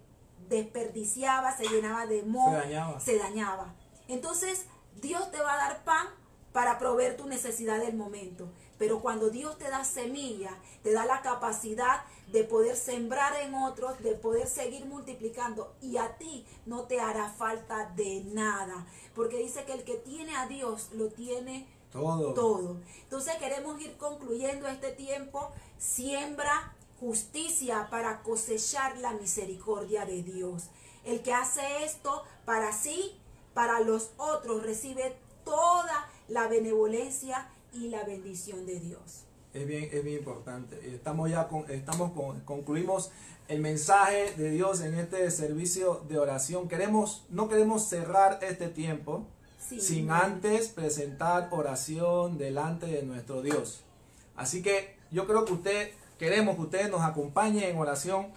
[0.48, 3.00] desperdiciaba, se llenaba de moho, Se dañaba.
[3.00, 3.74] se dañaba.
[4.08, 4.66] Entonces,
[4.96, 6.06] Dios te va a dar pan
[6.52, 8.48] para proveer tu necesidad del momento.
[8.78, 13.98] Pero cuando Dios te da semilla, te da la capacidad de poder sembrar en otros,
[14.02, 18.86] de poder seguir multiplicando y a ti no te hará falta de nada.
[19.14, 22.34] Porque dice que el que tiene a Dios lo tiene Todo.
[22.34, 22.76] todo.
[23.02, 25.50] Entonces queremos ir concluyendo este tiempo.
[25.78, 30.64] Siembra justicia para cosechar la misericordia de Dios.
[31.04, 33.18] El que hace esto para sí,
[33.54, 39.24] para los otros, recibe toda la benevolencia y la bendición de Dios.
[39.54, 40.78] Es bien, es bien importante.
[40.94, 43.10] Estamos ya con, estamos con, concluimos
[43.48, 46.68] el mensaje de Dios en este servicio de oración.
[46.68, 49.26] Queremos, no queremos cerrar este tiempo
[49.58, 49.80] Sí.
[49.80, 53.82] sin antes presentar oración delante de nuestro Dios.
[54.36, 58.28] Así que yo creo que usted, queremos que ustedes nos acompañen en oración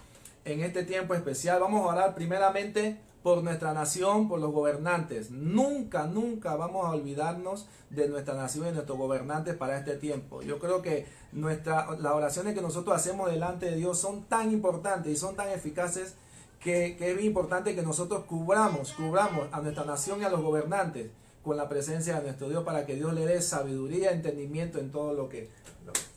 [0.46, 1.62] en este tiempo especial.
[1.62, 5.32] Vamos a orar primeramente por nuestra nación, por los gobernantes.
[5.32, 10.42] Nunca, nunca vamos a olvidarnos de nuestra nación y de nuestros gobernantes para este tiempo.
[10.42, 15.12] Yo creo que nuestra, las oraciones que nosotros hacemos delante de Dios son tan importantes
[15.12, 16.16] y son tan eficaces
[16.60, 21.12] que, que es importante que nosotros cubramos, cubramos a nuestra nación y a los gobernantes
[21.44, 25.14] con la presencia de nuestro Dios para que Dios le dé sabiduría, entendimiento en todo
[25.14, 25.50] lo que...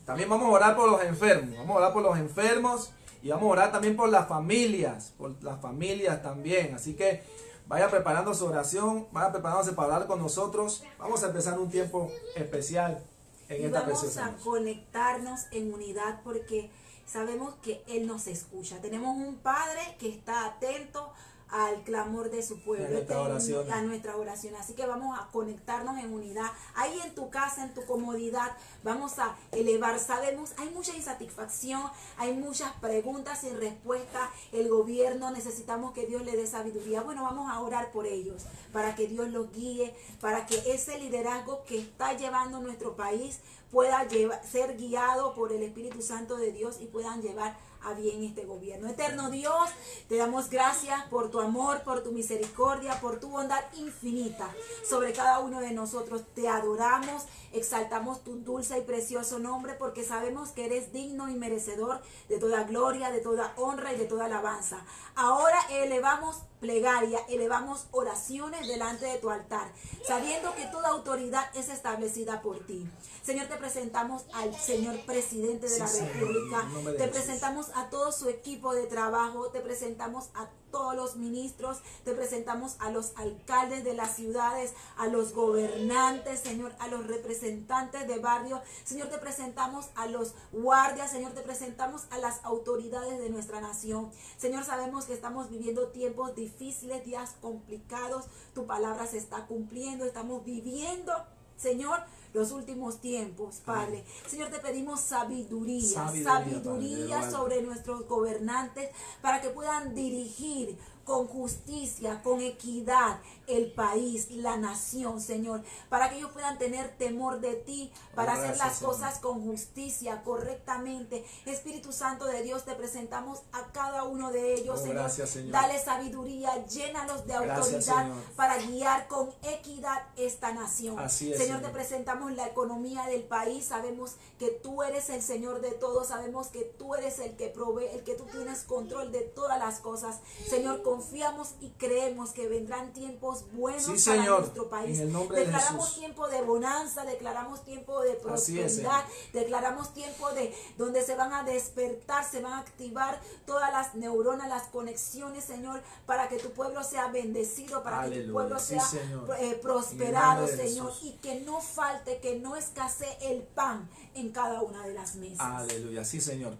[0.05, 2.91] También vamos a orar por los enfermos, vamos a orar por los enfermos
[3.25, 6.75] y vamos a orar también por las familias, por las familias también.
[6.75, 7.23] Así que
[7.65, 10.83] vaya preparando su oración, vaya preparándose para hablar con nosotros.
[10.99, 13.03] Vamos a empezar un tiempo especial
[13.49, 14.43] en Y esta vamos preciosa a noche.
[14.43, 16.69] conectarnos en unidad porque
[17.07, 18.79] sabemos que Él nos escucha.
[18.79, 21.11] Tenemos un Padre que está atento
[21.49, 23.73] al clamor de su pueblo, A nuestras este, oraciones.
[23.73, 24.55] a nuestra oración.
[24.55, 26.51] Así que vamos a conectarnos en unidad.
[26.75, 28.51] Ahí en tu casa, en tu comodidad,
[28.83, 29.97] vamos a elevar.
[29.99, 31.81] Sabemos, hay mucha insatisfacción,
[32.17, 34.29] hay muchas preguntas sin respuesta.
[34.51, 37.01] El gobierno necesitamos que Dios le dé sabiduría.
[37.01, 41.63] Bueno, vamos a orar por ellos, para que Dios los guíe, para que ese liderazgo
[41.63, 43.39] que está llevando nuestro país
[43.71, 48.23] pueda lleva- ser guiado por el Espíritu Santo de Dios y puedan llevar a bien
[48.23, 48.89] este gobierno.
[48.89, 49.69] Eterno Dios,
[50.09, 54.49] te damos gracias por tu amor, por tu misericordia, por tu bondad infinita
[54.87, 56.23] sobre cada uno de nosotros.
[56.33, 62.01] Te adoramos, exaltamos tu dulce y precioso nombre porque sabemos que eres digno y merecedor
[62.27, 64.83] de toda gloria, de toda honra y de toda alabanza.
[65.15, 69.71] Ahora elevamos plegaria, elevamos oraciones delante de tu altar,
[70.05, 72.89] sabiendo que toda autoridad es establecida por ti.
[73.23, 78.29] Señor, te presentamos al señor presidente de Sí, la República, te presentamos a todo su
[78.29, 83.93] equipo de trabajo, te presentamos a todos los ministros, te presentamos a los alcaldes de
[83.93, 90.07] las ciudades, a los gobernantes, Señor, a los representantes de barrio, Señor, te presentamos a
[90.07, 94.11] los guardias, Señor, te presentamos a las autoridades de nuestra nación.
[94.35, 100.43] Señor, sabemos que estamos viviendo tiempos difíciles, días complicados, tu palabra se está cumpliendo, estamos
[100.43, 101.13] viviendo,
[101.55, 102.01] Señor,
[102.35, 104.03] los últimos tiempos, Padre.
[104.27, 108.89] Señor, te pedimos sabiduría, Sabiduría, sabiduría, Padre, sobre nuestros gobernantes
[109.21, 116.17] para que puedan dirigir con justicia, con equidad el país, la nación, Señor, para que
[116.17, 118.91] ellos puedan tener temor de ti, para Gracias, hacer las Señor.
[118.93, 121.23] cosas con justicia, correctamente.
[121.45, 124.95] Espíritu Santo de Dios, te presentamos a cada uno de ellos, Oh, Señor.
[124.95, 125.51] gracias, Señor.
[125.51, 130.97] Dale sabiduría, llénalos de autoridad para guiar con equidad esta nación.
[130.99, 131.71] Así es, Señor, Señor.
[131.71, 133.65] te presentamos la economía del país.
[133.65, 136.07] Sabemos que tú eres el Señor de todos.
[136.07, 139.79] Sabemos que tú eres el que provee, el que tú tienes control de todas las
[139.79, 140.19] cosas.
[140.49, 144.39] Señor, confiamos y creemos que vendrán tiempos buenos Sí, para Señor.
[144.41, 144.97] nuestro país.
[144.99, 145.99] En el nombre de declaramos Jesús.
[145.99, 149.03] tiempo de bonanza, declaramos tiempo de es, prosperidad,
[149.33, 154.47] declaramos tiempo de donde se van a despertar, se van a activar todas las neuronas,
[154.49, 158.81] las conexiones, Señor, para que tu pueblo sea bendecido, para que tu pueblo Sí, sea
[158.85, 159.29] Señor.
[159.39, 160.99] eh, prosperado, Señor, Jesús.
[161.03, 165.39] y que no falte, que no escasee el pan en cada una de las mesas.
[165.41, 166.55] Aleluya, sí Señor.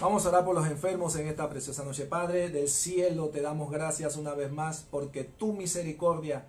[0.00, 2.04] Vamos a orar por los enfermos en esta preciosa noche.
[2.04, 6.46] Padre del cielo, te damos gracias una vez más porque tu misericordia,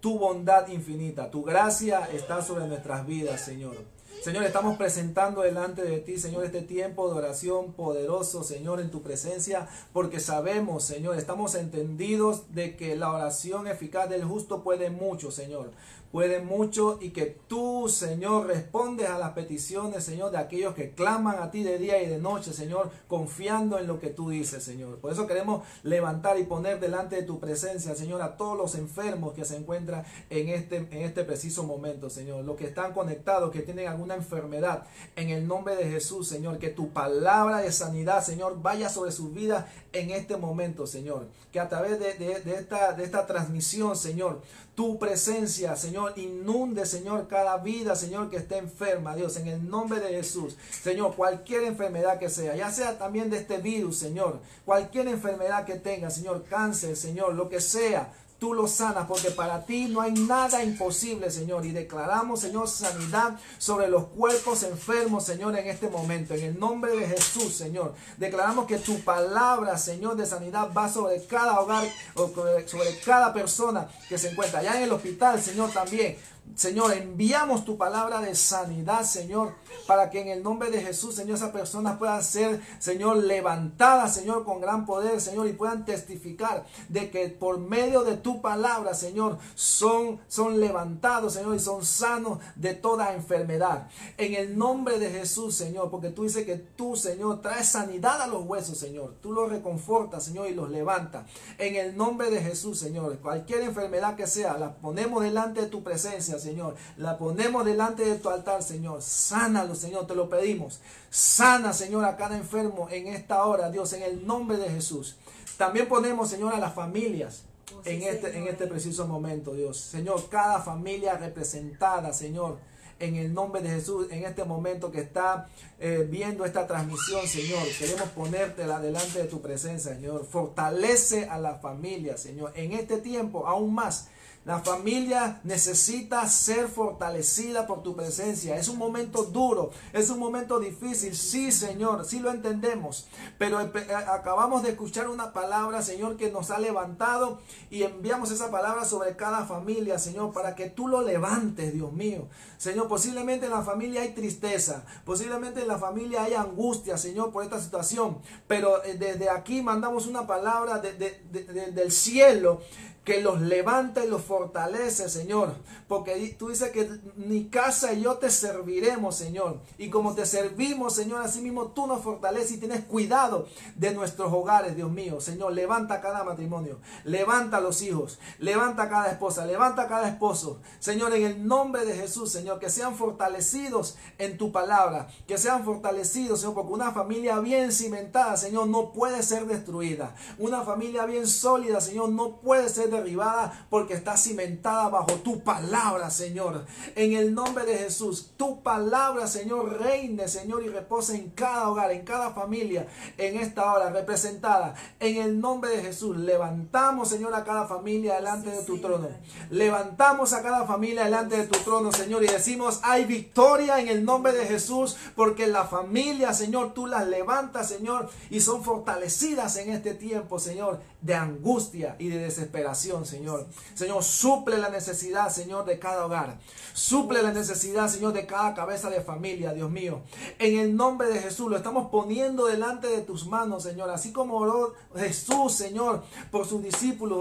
[0.00, 3.76] tu bondad infinita, tu gracia está sobre nuestras vidas, Señor.
[4.22, 9.00] Señor, estamos presentando delante de ti, Señor, este tiempo de oración poderoso, Señor, en tu
[9.00, 15.30] presencia, porque sabemos, Señor, estamos entendidos de que la oración eficaz del justo puede mucho,
[15.30, 15.70] Señor
[16.10, 21.38] puede mucho y que tú, Señor, respondes a las peticiones, Señor, de aquellos que claman
[21.40, 24.98] a ti de día y de noche, Señor, confiando en lo que tú dices, Señor.
[24.98, 29.34] Por eso queremos levantar y poner delante de tu presencia, Señor, a todos los enfermos
[29.34, 32.44] que se encuentran en este, en este preciso momento, Señor.
[32.44, 34.84] Los que están conectados, que tienen alguna enfermedad,
[35.16, 39.32] en el nombre de Jesús, Señor, que tu palabra de sanidad, Señor, vaya sobre sus
[39.32, 41.28] vidas en este momento, Señor.
[41.52, 44.42] Que a través de, esta, de esta transmisión, Señor,
[44.74, 50.00] tu presencia, Señor, inunde, Señor, cada vida, Señor, que esté enferma, Dios, en el nombre
[50.00, 50.56] de Jesús.
[50.82, 55.74] Señor, cualquier enfermedad que sea, ya sea también de este virus, Señor, cualquier enfermedad que
[55.74, 60.12] tenga, Señor, cáncer, Señor, lo que sea, tú lo sanas, porque para ti no hay
[60.12, 61.64] nada imposible, Señor.
[61.66, 66.34] Y declaramos, Señor, sanidad sobre los cuerpos enfermos, Señor, en este momento.
[66.34, 67.94] En el nombre de Jesús, Señor.
[68.16, 72.32] Declaramos que tu palabra, Señor, de sanidad va sobre cada hogar, o
[72.66, 76.16] sobre cada persona que se encuentra allá en el hospital, Señor, también.
[76.54, 79.54] Señor, enviamos tu palabra de sanidad, Señor,
[79.86, 84.44] para que en el nombre de Jesús, Señor, esas personas puedan ser, Señor, levantadas, Señor,
[84.44, 89.38] con gran poder, Señor, y puedan testificar de que por medio de tu palabra, Señor,
[89.54, 93.88] son, son levantados, Señor, y son sanos de toda enfermedad.
[94.16, 98.26] En el nombre de Jesús, Señor, porque tú dices que tú, Señor, traes sanidad a
[98.26, 99.16] los huesos, Señor.
[99.20, 101.26] Tú los reconfortas, Señor, y los levantas.
[101.58, 105.82] En el nombre de Jesús, Señor, cualquier enfermedad que sea, la ponemos delante de tu
[105.82, 106.74] presencia, Señor.
[106.96, 109.02] La ponemos delante de tu altar, Señor.
[109.02, 110.80] Sánalo, Señor, te lo pedimos.
[111.10, 115.16] Sana, Señor, a cada enfermo en esta hora, Dios, en el nombre de Jesús.
[115.56, 117.44] También ponemos, Señor, a las familias.
[117.76, 119.78] Oh, sí, En este, en este preciso momento, Dios.
[119.78, 122.58] Señor, cada familia representada, Señor,
[123.00, 125.48] en el nombre de Jesús, en este momento que está
[125.80, 130.26] eh, viendo esta transmisión, Señor, queremos ponértela delante de tu presencia, Señor.
[130.26, 134.08] Fortalece a la familia, Señor, en este tiempo aún más.
[134.46, 138.56] La familia necesita ser fortalecida por tu presencia.
[138.56, 141.14] Es un momento duro, es un momento difícil.
[141.14, 143.06] Sí, Señor, sí lo entendemos.
[143.38, 148.30] Pero empe- eh, acabamos de escuchar una palabra, Señor, que nos ha levantado y enviamos
[148.30, 152.26] esa palabra sobre cada familia, Señor, para que tú lo levantes, Dios mío.
[152.56, 157.44] Señor, posiblemente en la familia hay tristeza, posiblemente en la familia hay angustia, Señor, por
[157.44, 158.18] esta situación.
[158.48, 162.62] Pero eh, desde aquí mandamos una palabra de- de- de- de- del cielo
[163.10, 165.56] que los levanta y los fortalece, Señor.
[165.88, 169.58] Porque tú dices que mi casa y yo te serviremos, Señor.
[169.78, 174.32] Y como te servimos, Señor, así mismo tú nos fortaleces y tienes cuidado de nuestros
[174.32, 175.20] hogares, Dios mío.
[175.20, 180.60] Señor, levanta cada matrimonio, levanta los hijos, levanta cada esposa, levanta cada esposo.
[180.78, 185.64] Señor, en el nombre de Jesús, Señor, que sean fortalecidos en tu palabra, que sean
[185.64, 190.14] fortalecidos, Señor, porque una familia bien cimentada, Señor, no puede ser destruida.
[190.38, 196.10] Una familia bien sólida, Señor, no puede ser derribada porque está cimentada bajo tu palabra,
[196.10, 196.64] Señor.
[196.94, 201.90] En el nombre de Jesús, tu palabra, Señor, reine, Señor, y repose en cada hogar,
[201.90, 202.86] en cada familia,
[203.18, 204.74] en esta hora representada.
[204.98, 209.08] En el nombre de Jesús, levantamos, Señor, a cada familia delante Sí, de tu trono.
[209.50, 214.04] Levantamos a cada familia delante de tu trono, Señor, y decimos, hay victoria en el
[214.04, 219.72] nombre de Jesús, porque la familia, Señor, tú las levantas, Señor, y son fortalecidas en
[219.72, 223.06] este tiempo, Señor, de angustia y de desesperación.
[223.06, 223.46] Señor.
[223.74, 226.38] Señor, suple la necesidad, Señor, de cada hogar.
[226.72, 230.02] Suple la necesidad, Señor, de cada cabeza de familia, Dios mío.
[230.38, 233.90] En el nombre de Jesús lo estamos poniendo delante de tus manos, Señor.
[233.90, 237.18] Así como oró Jesús, Señor, por sus discípulos,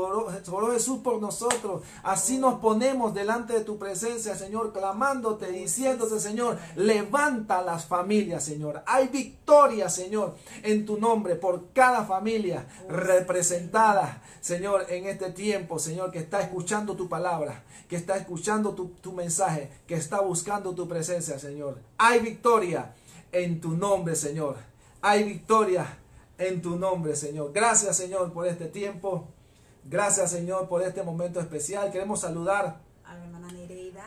[0.49, 1.83] oró, Jesús por nosotros.
[2.03, 8.83] Así nos ponemos delante de tu presencia, Señor, clamándote, diciéndote, Señor, levanta las familias, Señor.
[8.85, 13.68] Hay victoria, Señor, en tu nombre por cada familia representada,
[14.41, 19.11] Señor, en este tiempo, Señor, que está escuchando tu palabra, que está escuchando tu, tu
[19.13, 21.79] mensaje, que está buscando tu presencia, Señor.
[21.97, 22.93] Hay victoria
[23.31, 24.57] en tu nombre, Señor.
[25.01, 25.97] Hay victoria
[26.37, 27.51] en tu nombre, Señor.
[27.53, 29.27] Gracias, Señor, por este tiempo.
[29.85, 31.91] Gracias, Señor, por este momento especial.
[31.91, 32.81] Queremos saludar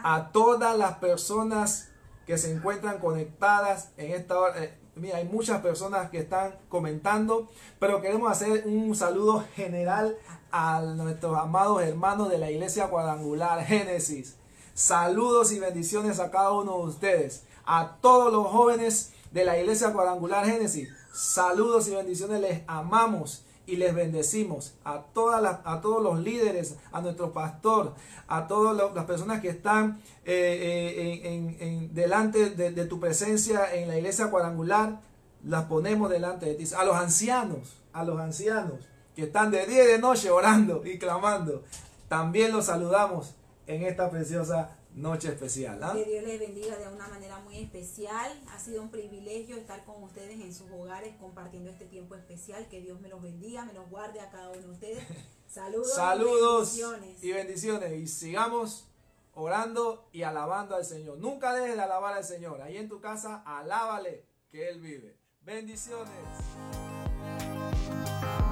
[0.04, 1.88] a todas las personas
[2.26, 4.54] que se encuentran conectadas en esta hora.
[4.94, 10.18] Mira, hay muchas personas que están comentando, pero queremos hacer un saludo general
[10.50, 14.36] a nuestros amados hermanos de la iglesia cuadrangular Génesis.
[14.74, 17.44] Saludos y bendiciones a cada uno de ustedes.
[17.64, 20.90] A todos los jóvenes de la iglesia cuadrangular Génesis.
[21.10, 22.42] Saludos y bendiciones.
[22.42, 27.94] Les amamos y les bendecimos a, todas las, a todos los líderes, a nuestro pastor,
[28.26, 33.96] a todas las personas que están eh, eh, en, delante de, tu presencia en la
[33.96, 35.00] iglesia cuadrangular,
[35.44, 36.64] las ponemos delante de ti.
[36.76, 40.98] A los ancianos, a los ancianos que están de día y de noche orando y
[40.98, 41.62] clamando,
[42.08, 43.34] también los saludamos
[43.66, 45.82] en esta preciosa noche especial.
[45.82, 45.92] ¿ah?
[45.94, 48.32] Que Dios les bendiga de una manera muy especial.
[48.50, 52.68] Ha sido un privilegio estar con ustedes en sus hogares compartiendo este tiempo especial.
[52.68, 55.04] Que Dios me los bendiga, me los guarde a cada uno de ustedes.
[55.48, 57.24] Saludos, Saludos y bendiciones.
[57.24, 57.92] Y bendiciones.
[57.92, 58.88] Y sigamos
[59.34, 61.18] orando y alabando al Señor.
[61.18, 62.60] Nunca dejes de alabar al Señor.
[62.62, 65.16] Ahí en tu casa, alábale que Él vive.
[65.40, 66.08] Bendiciones.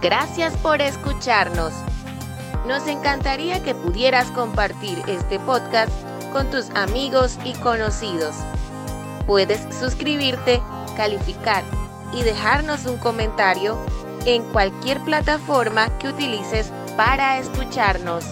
[0.00, 1.72] Gracias por escucharnos.
[2.66, 5.92] Nos encantaría que pudieras compartir este podcast
[6.30, 8.34] con tus amigos y conocidos.
[9.26, 10.62] Puedes suscribirte,
[10.96, 11.62] calificar
[12.12, 13.78] y dejarnos un comentario
[14.26, 18.24] en cualquier plataforma que utilices para escucharnos.